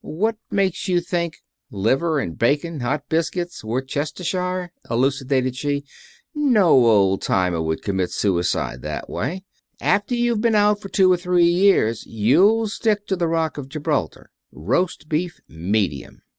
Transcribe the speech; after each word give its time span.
"What 0.03 0.37
makes 0.49 0.87
you 0.87 0.99
think" 0.99 1.43
"Liver 1.85 2.19
and 2.19 2.35
bacon, 2.35 2.79
hot 2.79 3.03
biscuits, 3.07 3.63
Worcestershire," 3.63 4.71
elucidated 4.89 5.55
she. 5.55 5.85
"No 6.33 6.71
old 6.87 7.21
timer 7.21 7.61
would 7.61 7.83
commit 7.83 8.09
suicide 8.09 8.81
that 8.81 9.11
way. 9.11 9.43
After 9.79 10.15
you've 10.15 10.41
been 10.41 10.55
out 10.55 10.81
for 10.81 10.89
two 10.89 11.11
or 11.13 11.17
three 11.17 11.45
years 11.45 12.03
you'll 12.07 12.67
stick 12.67 13.05
to 13.09 13.15
the 13.15 13.27
Rock 13.27 13.59
of 13.59 13.69
Gibraltar 13.69 14.31
roast 14.51 15.07
beef, 15.07 15.39
medium. 15.47 16.23